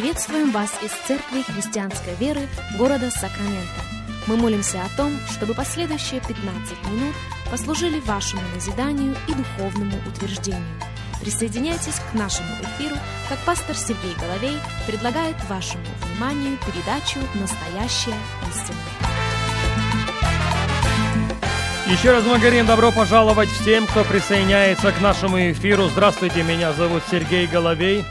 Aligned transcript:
Приветствуем 0.00 0.50
вас 0.50 0.70
из 0.82 0.92
Церкви 1.06 1.42
Христианской 1.42 2.14
Веры 2.14 2.48
города 2.78 3.10
Сакраменто. 3.10 3.82
Мы 4.26 4.38
молимся 4.38 4.80
о 4.82 4.96
том, 4.96 5.12
чтобы 5.30 5.52
последующие 5.52 6.22
15 6.22 6.38
минут 6.90 7.14
послужили 7.50 8.00
вашему 8.00 8.40
назиданию 8.54 9.14
и 9.28 9.34
духовному 9.34 9.92
утверждению. 10.08 10.64
Присоединяйтесь 11.20 12.00
к 12.10 12.14
нашему 12.14 12.48
эфиру, 12.62 12.96
как 13.28 13.40
пастор 13.40 13.76
Сергей 13.76 14.14
Головей 14.18 14.56
предлагает 14.86 15.36
вашему 15.50 15.84
вниманию 16.00 16.56
передачу 16.64 17.18
«Настоящая 17.34 18.16
истина». 18.48 18.78
Еще 21.88 22.10
раз 22.10 22.24
мы 22.24 22.38
говорим 22.38 22.64
добро 22.64 22.90
пожаловать 22.90 23.50
всем, 23.50 23.86
кто 23.86 24.04
присоединяется 24.04 24.92
к 24.92 25.00
нашему 25.02 25.50
эфиру. 25.50 25.88
Здравствуйте, 25.88 26.42
меня 26.42 26.72
зовут 26.72 27.02
Сергей 27.10 27.46
Головей. 27.46 28.02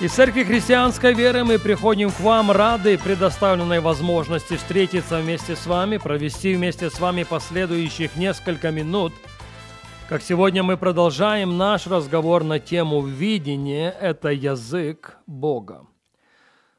Из 0.00 0.12
Церкви 0.12 0.44
Христианской 0.44 1.12
Веры 1.12 1.44
мы 1.44 1.58
приходим 1.58 2.10
к 2.10 2.20
вам 2.20 2.50
рады 2.50 2.96
предоставленной 2.96 3.80
возможности 3.80 4.56
встретиться 4.56 5.20
вместе 5.20 5.54
с 5.54 5.66
вами, 5.66 5.98
провести 5.98 6.54
вместе 6.54 6.88
с 6.88 6.98
вами 6.98 7.24
последующих 7.24 8.16
несколько 8.16 8.70
минут. 8.70 9.12
Как 10.08 10.22
сегодня 10.22 10.62
мы 10.62 10.78
продолжаем 10.78 11.58
наш 11.58 11.86
разговор 11.86 12.44
на 12.44 12.58
тему 12.58 13.02
«Видение– 13.02 13.94
это 14.00 14.30
язык 14.30 15.18
Бога». 15.26 15.86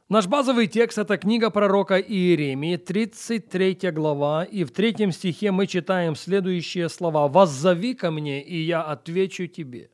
Наш 0.09 0.25
базовый 0.25 0.65
текст– 0.65 0.97
это 0.97 1.15
книга 1.19 1.51
пророка 1.51 1.99
Иеремии, 1.99 2.77
33 2.77 3.91
глава, 3.91 4.45
и 4.45 4.63
в 4.63 4.71
третьем 4.71 5.11
стихе 5.11 5.51
мы 5.51 5.67
читаем 5.67 6.15
следующие 6.15 6.89
слова 6.89 7.27
«Воззови 7.27 7.93
ко 7.93 8.09
мне, 8.09 8.41
и 8.41 8.57
я 8.63 8.81
отвечу 8.81 9.45
тебе». 9.45 9.91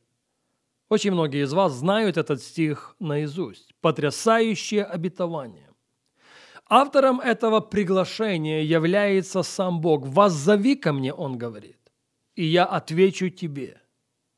Очень 0.88 1.12
многие 1.12 1.44
из 1.44 1.52
вас 1.52 1.72
знают 1.72 2.16
этот 2.16 2.42
стих 2.42 2.96
наизусть. 2.98 3.74
Потрясающее 3.80 4.84
обетование. 4.84 5.68
Автором 6.68 7.20
этого 7.20 7.60
приглашения 7.60 8.62
является 8.62 9.42
сам 9.42 9.80
Бог. 9.80 10.06
«Воззови 10.06 10.76
ко 10.76 10.92
мне», 10.92 11.12
Он 11.12 11.38
говорит, 11.38 11.78
«и 12.36 12.44
я 12.44 12.64
отвечу 12.64 13.30
тебе». 13.30 13.80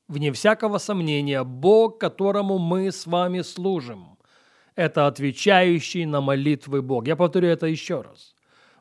Вне 0.08 0.32
всякого 0.32 0.78
сомнения, 0.78 1.44
Бог, 1.44 1.98
которому 2.00 2.58
мы 2.58 2.90
с 2.90 3.06
вами 3.06 3.42
служим, 3.42 4.18
это 4.74 5.06
отвечающий 5.06 6.04
на 6.04 6.20
молитвы 6.20 6.82
Бог. 6.82 7.06
Я 7.06 7.14
повторю 7.14 7.48
это 7.48 7.66
еще 7.66 8.00
раз. 8.00 8.34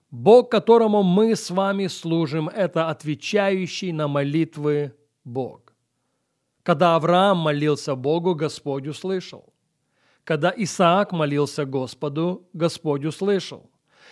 Бог, 0.10 0.50
которому 0.50 1.04
мы 1.04 1.36
с 1.36 1.52
вами 1.52 1.88
служим, 1.88 2.50
это 2.50 2.90
отвечающий 2.90 3.92
на 3.92 4.08
молитвы 4.08 4.96
Бог. 5.24 5.69
Когда 6.70 6.96
Авраам 6.96 7.40
молился 7.40 7.96
Богу, 7.96 8.36
Господь 8.36 8.86
услышал. 8.86 9.44
Когда 10.24 10.54
Исаак 10.56 11.12
молился 11.12 11.66
Господу, 11.66 12.48
Господь 12.54 13.06
услышал. 13.06 13.72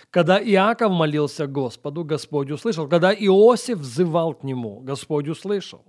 Когда 0.09 0.39
Иаков 0.41 0.91
молился 0.91 1.45
Господу, 1.45 2.03
Господь 2.03 2.49
услышал. 2.49 2.88
Когда 2.88 3.14
Иосиф 3.14 3.77
взывал 3.77 4.33
к 4.33 4.44
нему, 4.44 4.80
Господь 4.80 5.27
услышал. 5.27 5.86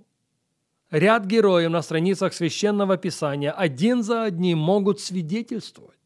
Ряд 0.91 1.25
героев 1.25 1.71
на 1.71 1.81
страницах 1.81 2.33
Священного 2.33 2.97
Писания 2.97 3.51
один 3.51 4.03
за 4.03 4.25
одним 4.25 4.59
могут 4.59 4.99
свидетельствовать, 4.99 5.97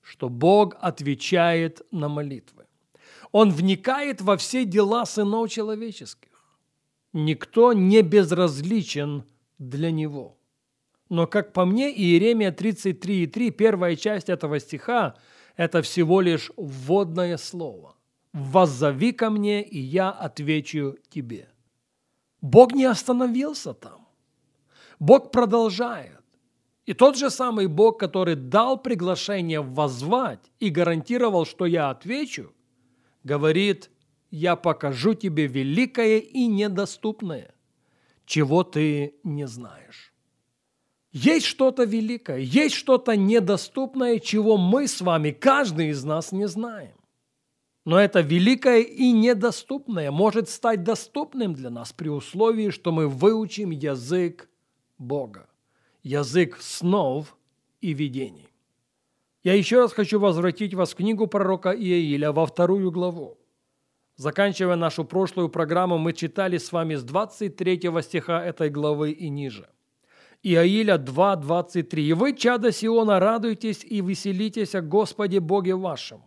что 0.00 0.30
Бог 0.30 0.74
отвечает 0.80 1.82
на 1.90 2.08
молитвы. 2.08 2.64
Он 3.30 3.50
вникает 3.50 4.22
во 4.22 4.38
все 4.38 4.64
дела 4.64 5.04
сынов 5.04 5.50
человеческих. 5.50 6.30
Никто 7.12 7.74
не 7.74 8.00
безразличен 8.00 9.24
для 9.58 9.90
него. 9.90 10.38
Но, 11.08 11.26
как 11.26 11.52
по 11.52 11.64
мне, 11.64 11.90
Иеремия 11.90 12.52
33.3, 12.52 13.50
первая 13.50 13.96
часть 13.96 14.28
этого 14.28 14.60
стиха, 14.60 15.16
это 15.56 15.82
всего 15.82 16.20
лишь 16.20 16.50
вводное 16.56 17.36
слово. 17.36 17.96
«Воззови 18.34 19.12
ко 19.12 19.30
мне, 19.30 19.62
и 19.62 19.78
я 19.78 20.10
отвечу 20.10 20.96
тебе». 21.08 21.48
Бог 22.40 22.72
не 22.72 22.84
остановился 22.84 23.72
там. 23.72 24.06
Бог 25.00 25.32
продолжает. 25.32 26.20
И 26.84 26.92
тот 26.92 27.16
же 27.16 27.30
самый 27.30 27.66
Бог, 27.66 27.98
который 27.98 28.36
дал 28.36 28.78
приглашение 28.78 29.60
воззвать 29.60 30.52
и 30.60 30.70
гарантировал, 30.70 31.46
что 31.46 31.66
я 31.66 31.90
отвечу, 31.90 32.52
говорит, 33.24 33.90
я 34.30 34.56
покажу 34.56 35.14
тебе 35.14 35.46
великое 35.46 36.18
и 36.18 36.46
недоступное 36.46 37.54
чего 38.28 38.62
ты 38.62 39.14
не 39.24 39.46
знаешь. 39.46 40.12
Есть 41.12 41.46
что-то 41.46 41.84
великое, 41.84 42.40
есть 42.40 42.74
что-то 42.74 43.16
недоступное, 43.16 44.18
чего 44.18 44.58
мы 44.58 44.86
с 44.86 45.00
вами, 45.00 45.30
каждый 45.30 45.88
из 45.88 46.04
нас, 46.04 46.30
не 46.30 46.46
знаем. 46.46 46.94
Но 47.86 47.98
это 47.98 48.20
великое 48.20 48.82
и 48.82 49.12
недоступное 49.12 50.10
может 50.10 50.50
стать 50.50 50.84
доступным 50.84 51.54
для 51.54 51.70
нас 51.70 51.94
при 51.94 52.10
условии, 52.10 52.68
что 52.68 52.92
мы 52.92 53.08
выучим 53.08 53.70
язык 53.70 54.50
Бога, 54.98 55.48
язык 56.02 56.58
снов 56.60 57.34
и 57.80 57.94
видений. 57.94 58.50
Я 59.42 59.54
еще 59.54 59.80
раз 59.80 59.94
хочу 59.94 60.20
возвратить 60.20 60.74
вас 60.74 60.92
в 60.92 60.96
книгу 60.96 61.28
пророка 61.28 61.70
Иаиля 61.70 62.32
во 62.32 62.44
вторую 62.44 62.90
главу. 62.90 63.38
Заканчивая 64.18 64.74
нашу 64.74 65.04
прошлую 65.04 65.48
программу, 65.48 65.96
мы 65.96 66.12
читали 66.12 66.58
с 66.58 66.72
вами 66.72 66.96
с 66.96 67.04
23 67.04 68.02
стиха 68.02 68.44
этой 68.44 68.68
главы 68.68 69.12
и 69.12 69.28
ниже. 69.28 69.68
Иаиля 70.42 70.96
2.23. 70.96 72.00
«И 72.00 72.12
вы, 72.14 72.34
чада 72.34 72.72
Сиона, 72.72 73.20
радуйтесь 73.20 73.84
и 73.84 74.00
веселитесь 74.00 74.74
о 74.74 74.82
Господе 74.82 75.38
Боге 75.38 75.76
вашем, 75.76 76.22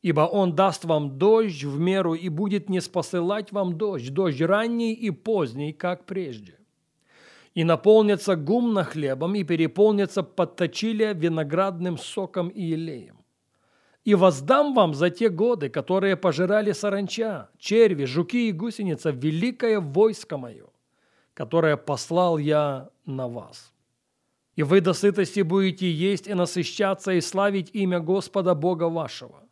ибо 0.00 0.22
Он 0.22 0.54
даст 0.54 0.86
вам 0.86 1.18
дождь 1.18 1.62
в 1.62 1.78
меру 1.78 2.14
и 2.14 2.30
будет 2.30 2.70
не 2.70 2.80
спосылать 2.80 3.52
вам 3.52 3.76
дождь, 3.76 4.14
дождь 4.14 4.40
ранний 4.40 4.94
и 4.94 5.10
поздний, 5.10 5.74
как 5.74 6.06
прежде. 6.06 6.56
И 7.52 7.64
наполнится 7.64 8.34
гумно 8.34 8.82
хлебом, 8.82 9.34
и 9.34 9.44
переполнится 9.44 10.22
подточилия 10.22 11.12
виноградным 11.12 11.98
соком 11.98 12.48
и 12.48 12.62
елеем 12.62 13.19
и 14.04 14.14
воздам 14.14 14.74
вам 14.74 14.94
за 14.94 15.10
те 15.10 15.28
годы, 15.28 15.68
которые 15.68 16.16
пожирали 16.16 16.72
саранча, 16.72 17.50
черви, 17.58 18.04
жуки 18.04 18.48
и 18.48 18.52
гусеница, 18.52 19.10
великое 19.10 19.78
войско 19.78 20.38
мое, 20.38 20.68
которое 21.34 21.76
послал 21.76 22.38
я 22.38 22.90
на 23.04 23.28
вас. 23.28 23.72
И 24.56 24.62
вы 24.62 24.80
до 24.80 24.94
сытости 24.94 25.40
будете 25.40 25.90
есть 25.90 26.26
и 26.26 26.34
насыщаться 26.34 27.12
и 27.12 27.20
славить 27.20 27.70
имя 27.74 28.00
Господа 28.00 28.54
Бога 28.54 28.84
вашего, 28.84 29.48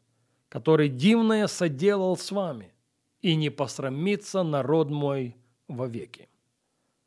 который 0.48 0.88
дивное 0.88 1.46
соделал 1.46 2.16
с 2.16 2.30
вами, 2.30 2.72
и 3.20 3.34
не 3.34 3.50
посрамится 3.50 4.42
народ 4.42 4.90
мой 4.90 5.36
вовеки. 5.66 6.28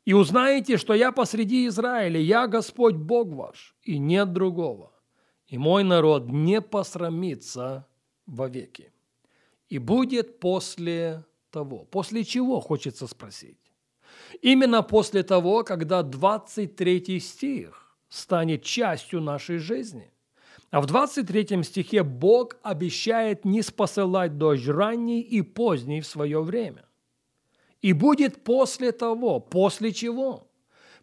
И 0.04 0.14
узнаете, 0.14 0.76
что 0.76 0.94
я 0.94 1.10
посреди 1.10 1.66
Израиля, 1.66 2.20
я 2.20 2.46
Господь 2.46 2.94
Бог 2.94 3.28
ваш, 3.28 3.74
и 3.82 3.98
нет 3.98 4.32
другого 4.32 4.92
и 5.52 5.58
мой 5.58 5.84
народ 5.84 6.30
не 6.30 6.62
посрамится 6.62 7.86
вовеки. 8.24 8.90
И 9.68 9.78
будет 9.78 10.40
после 10.40 11.26
того. 11.50 11.84
После 11.90 12.24
чего, 12.24 12.58
хочется 12.60 13.06
спросить? 13.06 13.58
Именно 14.40 14.82
после 14.82 15.22
того, 15.22 15.62
когда 15.62 16.02
23 16.02 17.20
стих 17.20 17.94
станет 18.08 18.62
частью 18.62 19.20
нашей 19.20 19.58
жизни. 19.58 20.10
А 20.70 20.80
в 20.80 20.86
23 20.86 21.62
стихе 21.64 22.02
Бог 22.02 22.56
обещает 22.62 23.44
не 23.44 23.60
спосылать 23.60 24.38
дождь 24.38 24.66
ранний 24.66 25.20
и 25.20 25.42
поздний 25.42 26.00
в 26.00 26.06
свое 26.06 26.42
время. 26.42 26.86
И 27.82 27.92
будет 27.92 28.42
после 28.42 28.90
того, 28.90 29.38
после 29.38 29.92
чего? 29.92 30.48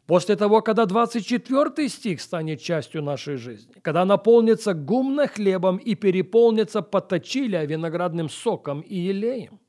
После 0.09 0.35
того, 0.35 0.63
когда 0.63 0.87
24 0.87 1.87
стих 1.87 2.21
станет 2.21 2.59
частью 2.59 3.03
нашей 3.03 3.35
жизни, 3.35 3.75
когда 3.83 4.05
наполнится 4.05 4.73
гумно 4.73 5.27
хлебом 5.27 5.77
и 5.77 5.93
переполнится 5.93 6.81
поточиля 6.81 7.63
виноградным 7.65 8.27
соком 8.27 8.81
и 8.81 8.95
елеем. 8.95 9.59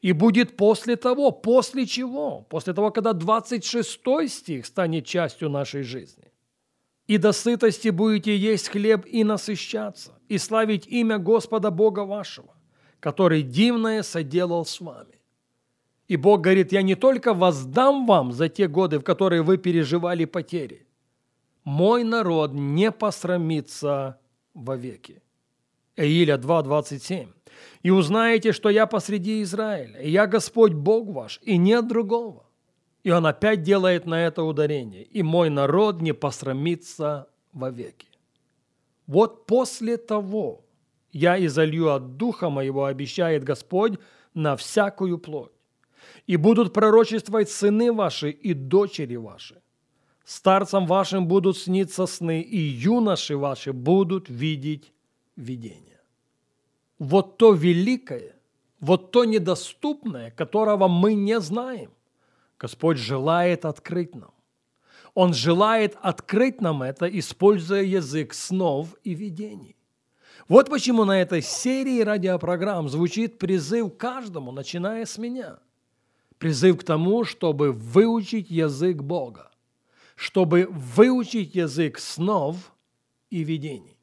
И 0.00 0.12
будет 0.12 0.56
после 0.56 0.94
того, 0.94 1.32
после 1.32 1.86
чего? 1.86 2.46
После 2.50 2.72
того, 2.72 2.92
когда 2.92 3.12
26 3.14 4.00
стих 4.28 4.66
станет 4.66 5.06
частью 5.06 5.50
нашей 5.50 5.82
жизни. 5.82 6.30
И 7.08 7.18
до 7.18 7.32
сытости 7.32 7.88
будете 7.88 8.36
есть 8.36 8.68
хлеб 8.68 9.04
и 9.12 9.24
насыщаться, 9.24 10.12
и 10.28 10.38
славить 10.38 10.86
имя 10.86 11.18
Господа 11.18 11.72
Бога 11.72 12.04
вашего, 12.04 12.54
который 13.00 13.42
дивное 13.42 14.04
соделал 14.04 14.64
с 14.64 14.80
вами. 14.80 15.18
И 16.08 16.16
Бог 16.16 16.42
говорит, 16.42 16.72
я 16.72 16.82
не 16.82 16.94
только 16.94 17.32
воздам 17.32 18.06
вам 18.06 18.32
за 18.32 18.48
те 18.48 18.68
годы, 18.68 18.98
в 18.98 19.02
которые 19.02 19.42
вы 19.42 19.56
переживали 19.56 20.24
потери. 20.26 20.86
Мой 21.64 22.04
народ 22.04 22.52
не 22.52 22.92
посрамится 22.92 24.18
вовеки. 24.52 25.22
Ииля 25.96 26.36
2.27. 26.36 27.28
«И 27.82 27.90
узнаете, 27.90 28.52
что 28.52 28.68
я 28.68 28.86
посреди 28.86 29.42
Израиля, 29.42 30.00
и 30.00 30.10
я 30.10 30.26
Господь 30.26 30.72
Бог 30.72 31.08
ваш, 31.08 31.40
и 31.42 31.56
нет 31.56 31.86
другого». 31.86 32.44
И 33.04 33.10
он 33.10 33.26
опять 33.26 33.62
делает 33.62 34.06
на 34.06 34.26
это 34.26 34.42
ударение. 34.42 35.04
«И 35.04 35.22
мой 35.22 35.50
народ 35.50 36.00
не 36.00 36.12
посрамится 36.12 37.28
вовеки». 37.52 38.08
Вот 39.06 39.46
после 39.46 39.96
того 39.96 40.64
я 41.12 41.44
изолью 41.44 41.90
от 41.92 42.16
Духа 42.16 42.50
Моего, 42.50 42.86
обещает 42.86 43.44
Господь, 43.44 43.98
на 44.32 44.56
всякую 44.56 45.18
плоть. 45.18 45.52
И 46.26 46.36
будут 46.36 46.72
пророчествовать 46.72 47.50
сыны 47.50 47.92
ваши 47.92 48.30
и 48.30 48.54
дочери 48.54 49.16
ваши. 49.16 49.60
Старцам 50.24 50.86
вашим 50.86 51.26
будут 51.26 51.58
сниться 51.58 52.06
сны, 52.06 52.40
и 52.40 52.58
юноши 52.58 53.36
ваши 53.36 53.72
будут 53.72 54.30
видеть 54.30 54.92
видения. 55.36 56.00
Вот 56.98 57.36
то 57.36 57.52
великое, 57.52 58.34
вот 58.80 59.10
то 59.10 59.24
недоступное, 59.24 60.30
которого 60.30 60.88
мы 60.88 61.14
не 61.14 61.38
знаем, 61.40 61.90
Господь 62.58 62.96
желает 62.96 63.66
открыть 63.66 64.14
нам. 64.14 64.32
Он 65.12 65.34
желает 65.34 65.96
открыть 66.00 66.60
нам 66.60 66.82
это, 66.82 67.06
используя 67.06 67.82
язык 67.82 68.32
снов 68.32 68.96
и 69.04 69.14
видений. 69.14 69.76
Вот 70.48 70.70
почему 70.70 71.04
на 71.04 71.20
этой 71.20 71.42
серии 71.42 72.00
радиопрограмм 72.00 72.88
звучит 72.88 73.38
призыв 73.38 73.96
каждому, 73.96 74.52
начиная 74.52 75.04
с 75.04 75.18
меня. 75.18 75.58
Призыв 76.44 76.76
к 76.76 76.84
тому, 76.84 77.24
чтобы 77.24 77.72
выучить 77.72 78.50
язык 78.50 78.98
Бога, 78.98 79.50
чтобы 80.14 80.68
выучить 80.70 81.54
язык 81.54 81.98
снов 81.98 82.74
и 83.30 83.42
видений. 83.42 83.98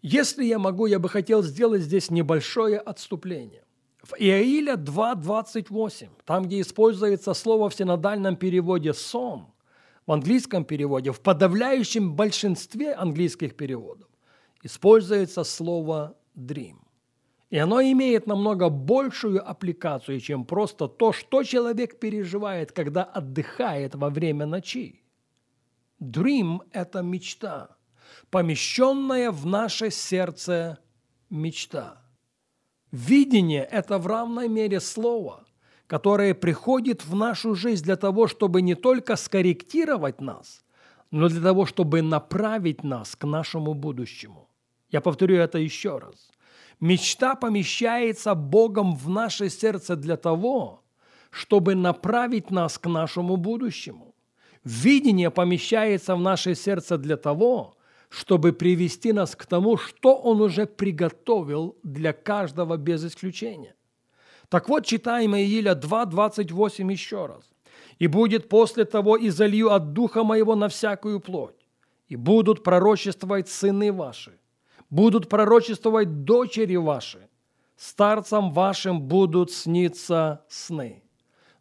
Если 0.00 0.44
я 0.44 0.60
могу, 0.60 0.86
я 0.86 1.00
бы 1.00 1.08
хотел 1.08 1.42
сделать 1.42 1.82
здесь 1.82 2.08
небольшое 2.08 2.78
отступление. 2.78 3.64
В 4.00 4.14
Иаиля 4.16 4.74
2.28, 4.74 6.08
там, 6.24 6.44
где 6.44 6.60
используется 6.60 7.34
слово 7.34 7.68
в 7.68 7.74
синодальном 7.74 8.36
переводе 8.36 8.94
«сон», 8.94 9.46
в 10.06 10.12
английском 10.12 10.64
переводе, 10.64 11.10
в 11.10 11.20
подавляющем 11.20 12.14
большинстве 12.14 12.92
английских 12.92 13.56
переводов, 13.56 14.08
используется 14.62 15.42
слово 15.42 16.16
dream. 16.36 16.85
И 17.50 17.58
оно 17.58 17.80
имеет 17.80 18.26
намного 18.26 18.68
большую 18.68 19.48
аппликацию, 19.48 20.20
чем 20.20 20.44
просто 20.44 20.88
то, 20.88 21.12
что 21.12 21.44
человек 21.44 22.00
переживает, 22.00 22.72
когда 22.72 23.04
отдыхает 23.04 23.94
во 23.94 24.10
время 24.10 24.46
ночи. 24.46 25.02
Dream– 26.00 26.60
это 26.72 27.02
мечта, 27.02 27.76
помещенная 28.30 29.30
в 29.30 29.46
наше 29.46 29.90
сердце 29.90 30.78
мечта. 31.30 32.02
Видение– 32.90 33.64
это 33.70 33.98
в 33.98 34.06
равной 34.06 34.48
мере 34.48 34.80
слово, 34.80 35.46
которое 35.86 36.34
приходит 36.34 37.04
в 37.04 37.14
нашу 37.14 37.54
жизнь 37.54 37.84
для 37.84 37.96
того, 37.96 38.26
чтобы 38.26 38.60
не 38.60 38.74
только 38.74 39.14
скорректировать 39.14 40.20
нас, 40.20 40.64
но 41.12 41.28
для 41.28 41.40
того, 41.40 41.64
чтобы 41.64 42.02
направить 42.02 42.82
нас 42.82 43.14
к 43.14 43.24
нашему 43.24 43.74
будущему. 43.74 44.48
Я 44.90 45.00
повторю 45.00 45.36
это 45.36 45.58
еще 45.58 45.98
раз. 45.98 46.30
Мечта 46.80 47.34
помещается 47.34 48.34
Богом 48.34 48.94
в 48.94 49.08
наше 49.08 49.48
сердце 49.48 49.96
для 49.96 50.16
того, 50.16 50.82
чтобы 51.30 51.74
направить 51.74 52.50
нас 52.50 52.78
к 52.78 52.86
нашему 52.86 53.36
будущему. 53.36 54.14
Видение 54.64 55.30
помещается 55.30 56.16
в 56.16 56.20
наше 56.20 56.54
сердце 56.54 56.98
для 56.98 57.16
того, 57.16 57.76
чтобы 58.08 58.52
привести 58.52 59.12
нас 59.12 59.34
к 59.34 59.46
тому, 59.46 59.76
что 59.76 60.16
Он 60.16 60.40
уже 60.40 60.66
приготовил 60.66 61.76
для 61.82 62.12
каждого 62.12 62.76
без 62.76 63.04
исключения. 63.04 63.74
Так 64.48 64.68
вот, 64.68 64.86
читаем 64.86 65.34
Ииля 65.34 65.72
2.28 65.72 66.92
еще 66.92 67.26
раз. 67.26 67.50
«И 67.98 68.06
будет 68.06 68.48
после 68.48 68.84
того, 68.84 69.16
и 69.16 69.30
залью 69.30 69.70
от 69.70 69.92
Духа 69.92 70.24
Моего 70.24 70.54
на 70.54 70.68
всякую 70.68 71.20
плоть, 71.20 71.66
и 72.08 72.16
будут 72.16 72.62
пророчествовать 72.62 73.48
сыны 73.48 73.92
ваши, 73.92 74.38
будут 74.90 75.28
пророчествовать 75.28 76.24
дочери 76.24 76.76
ваши, 76.76 77.28
старцам 77.76 78.52
вашим 78.52 79.00
будут 79.00 79.50
сниться 79.50 80.44
сны. 80.48 81.02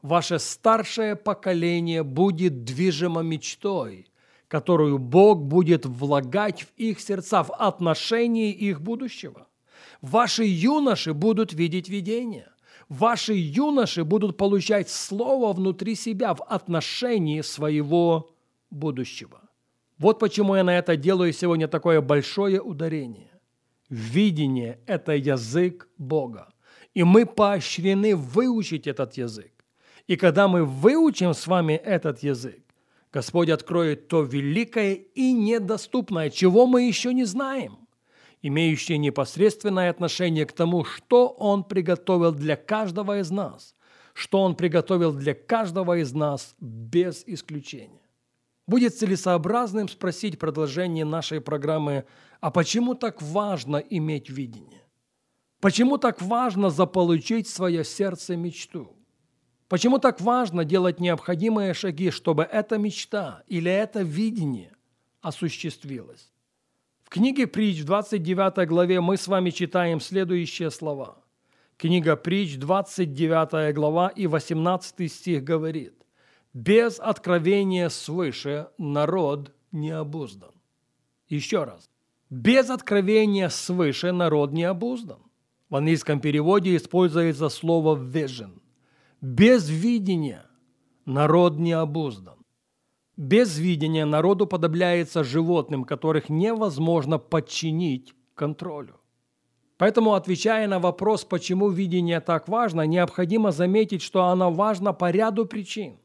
Ваше 0.02 0.38
старшее 0.38 1.16
поколение 1.16 2.04
будет 2.04 2.64
движимо 2.64 3.22
мечтой, 3.22 4.08
которую 4.48 5.00
Бог 5.00 5.42
будет 5.42 5.86
влагать 5.86 6.64
в 6.64 6.68
их 6.78 7.00
сердца 7.00 7.44
в 7.44 7.52
отношении 7.52 8.52
их 8.52 8.82
будущего. 8.82 9.48
Ваши 10.02 10.44
юноши 10.44 11.14
будут 11.14 11.54
видеть 11.54 11.90
видения. 11.90 12.52
Ваши 12.88 13.34
юноши 13.34 14.04
будут 14.04 14.38
получать 14.38 14.90
слово 14.90 15.54
внутри 15.54 15.96
себя 15.96 16.36
в 16.36 16.44
отношении 16.44 17.42
своего 17.42 18.30
будущего. 18.70 19.42
Вот 19.98 20.20
почему 20.20 20.56
я 20.56 20.64
на 20.64 20.78
это 20.78 20.98
делаю 20.98 21.32
сегодня 21.32 21.68
такое 21.68 22.02
большое 22.02 22.62
ударение. 22.62 23.32
Видение– 23.90 24.80
это 24.88 25.14
язык 25.14 25.88
Бога. 25.98 26.50
И 26.94 27.04
мы 27.04 27.26
поощрены 27.26 28.16
выучить 28.16 28.88
этот 28.88 29.14
язык. 29.18 29.52
И 30.08 30.18
когда 30.18 30.48
мы 30.48 30.66
выучим 30.66 31.34
с 31.34 31.48
вами 31.48 31.74
этот 31.74 32.24
язык, 32.24 32.62
Господь 33.12 33.50
откроет 33.50 34.08
то 34.08 34.24
великое 34.24 34.94
и 34.94 35.32
недоступное, 35.32 36.30
чего 36.30 36.68
мы 36.68 36.88
еще 36.88 37.14
не 37.14 37.24
знаем, 37.24 37.78
имеющее 38.42 38.98
непосредственное 38.98 39.90
отношение 39.90 40.46
к 40.46 40.52
тому, 40.52 40.84
что 40.84 41.30
Он 41.30 41.64
приготовил 41.64 42.34
для 42.34 42.58
каждого 42.58 43.20
из 43.20 43.32
нас, 43.32 43.76
что 44.14 44.42
Он 44.42 44.56
приготовил 44.56 45.14
для 45.14 45.34
каждого 45.34 45.98
из 45.98 46.14
нас 46.14 46.56
без 46.60 47.24
исключения. 47.26 48.05
Будет 48.68 48.96
целесообразным 48.96 49.88
спросить 49.88 50.40
продолжение 50.40 51.06
нашей 51.06 51.40
программы, 51.40 52.06
а 52.40 52.50
почему 52.50 52.96
так 52.96 53.22
важно 53.22 53.78
иметь 53.78 54.30
видение? 54.30 54.82
Почему 55.60 55.98
так 55.98 56.22
важно 56.22 56.70
заполучить 56.70 57.48
свое 57.48 57.84
сердце 57.84 58.36
мечту? 58.36 58.96
Почему 59.68 60.00
так 60.00 60.20
важно 60.20 60.66
делать 60.66 61.00
необходимые 61.00 61.74
шаги, 61.74 62.10
чтобы 62.10 62.44
эта 62.44 62.78
мечта 62.78 63.44
или 63.48 63.72
это 63.72 64.02
видение 64.02 64.74
осуществилось? 65.22 66.32
В 67.04 67.10
книге 67.10 67.46
Притч 67.46 67.82
в 67.82 67.86
29 67.86 68.68
главе 68.68 69.00
мы 69.00 69.18
с 69.18 69.28
вами 69.28 69.52
читаем 69.52 70.02
следующие 70.02 70.72
слова. 70.72 71.18
Книга 71.78 72.16
Притч, 72.16 72.58
29 72.58 73.76
глава 73.76 74.10
и 74.10 74.26
18 74.26 75.12
стих 75.12 75.44
говорит 75.44 76.05
без 76.56 77.02
откровения 77.02 77.90
свыше 77.90 78.70
народ 78.78 79.52
не 79.74 79.92
обуздан. 79.92 80.52
Еще 81.28 81.66
раз. 81.66 81.90
Без 82.30 82.70
откровения 82.70 83.50
свыше 83.50 84.14
народ 84.14 84.54
не 84.54 84.64
обуздан. 84.64 85.20
В 85.70 85.76
английском 85.76 86.22
переводе 86.22 86.78
используется 86.78 87.50
слово 87.50 87.98
vision. 87.98 88.62
Без 89.20 89.70
видения 89.70 90.46
народ 91.06 91.58
не 91.60 91.74
обуздан. 91.74 92.38
Без 93.18 93.58
видения 93.58 94.06
народу 94.06 94.48
подобляется 94.48 95.26
животным, 95.26 95.84
которых 95.84 96.30
невозможно 96.30 97.18
подчинить 97.18 98.14
контролю. 98.34 99.02
Поэтому, 99.78 100.14
отвечая 100.14 100.70
на 100.70 100.80
вопрос, 100.80 101.26
почему 101.26 101.68
видение 101.68 102.22
так 102.22 102.48
важно, 102.48 102.84
необходимо 102.84 103.52
заметить, 103.52 104.02
что 104.02 104.24
оно 104.24 104.54
важно 104.54 104.94
по 104.94 105.12
ряду 105.12 105.46
причин. 105.46 105.98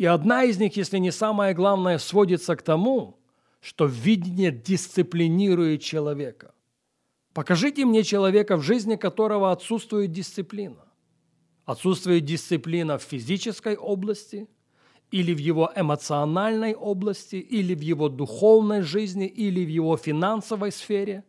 И 0.00 0.06
одна 0.06 0.44
из 0.44 0.58
них, 0.58 0.78
если 0.78 0.96
не 0.96 1.12
самое 1.12 1.52
главное, 1.52 1.98
сводится 1.98 2.56
к 2.56 2.62
тому, 2.62 3.18
что 3.60 3.84
видение 3.84 4.50
дисциплинирует 4.50 5.82
человека. 5.82 6.54
Покажите 7.34 7.84
мне 7.84 8.02
человека, 8.02 8.56
в 8.56 8.62
жизни 8.62 8.96
которого 8.96 9.52
отсутствует 9.52 10.10
дисциплина. 10.10 10.86
Отсутствует 11.66 12.24
дисциплина 12.24 12.96
в 12.96 13.02
физической 13.02 13.76
области, 13.76 14.48
или 15.10 15.34
в 15.34 15.38
его 15.38 15.70
эмоциональной 15.76 16.74
области, 16.74 17.36
или 17.36 17.74
в 17.74 17.82
его 17.82 18.08
духовной 18.08 18.80
жизни, 18.80 19.26
или 19.26 19.62
в 19.62 19.68
его 19.68 19.98
финансовой 19.98 20.72
сфере. 20.72 21.24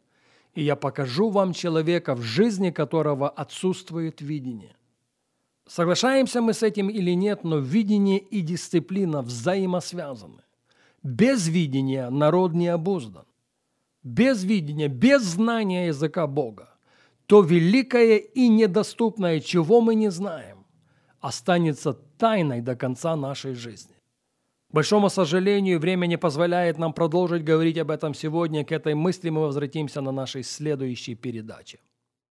И 0.56 0.64
я 0.64 0.78
покажу 0.78 1.30
вам 1.30 1.52
человека, 1.52 2.16
в 2.16 2.22
жизни 2.22 2.72
которого 2.72 3.28
отсутствует 3.28 4.22
видение. 4.22 4.78
Соглашаемся 5.68 6.42
мы 6.42 6.54
с 6.54 6.64
этим 6.64 6.90
или 6.90 7.12
нет, 7.12 7.44
но 7.44 7.58
видение 7.58 8.20
и 8.20 8.42
дисциплина 8.42 9.22
взаимосвязаны. 9.22 10.42
Без 11.04 11.48
видения 11.48 12.10
народ 12.10 12.54
не 12.54 12.68
обуздан. 12.68 13.26
Без 14.04 14.44
видения, 14.44 14.88
без 14.88 15.22
знания 15.22 15.88
языка 15.88 16.28
Бога, 16.28 16.70
то 17.28 17.42
великое 17.42 18.18
и 18.18 18.48
недоступное, 18.50 19.40
чего 19.40 19.82
мы 19.82 19.96
не 19.96 20.10
знаем, 20.10 20.66
останется 21.20 21.94
тайной 21.94 22.62
до 22.62 22.76
конца 22.76 23.16
нашей 23.16 23.54
жизни. 23.54 23.96
К 24.72 24.74
большому 24.74 25.10
сожалению, 25.10 25.80
время 25.80 26.08
не 26.08 26.18
позволяет 26.18 26.78
нам 26.78 26.94
продолжить 26.94 27.44
говорить 27.44 27.78
об 27.78 27.92
этом 27.92 28.14
сегодня. 28.14 28.64
К 28.64 28.72
этой 28.72 28.96
мысли 28.96 29.30
мы 29.30 29.42
возвратимся 29.42 30.02
на 30.02 30.12
нашей 30.12 30.44
следующей 30.44 31.16
передаче. 31.16 31.80